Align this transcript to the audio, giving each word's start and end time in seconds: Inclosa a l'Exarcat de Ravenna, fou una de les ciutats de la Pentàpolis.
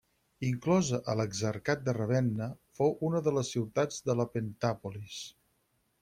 Inclosa 0.45 0.99
a 1.11 1.13
l'Exarcat 1.17 1.83
de 1.89 1.93
Ravenna, 1.97 2.47
fou 2.79 2.95
una 3.09 3.21
de 3.27 3.33
les 3.35 3.51
ciutats 3.57 4.01
de 4.11 4.15
la 4.23 4.25
Pentàpolis. 4.37 5.19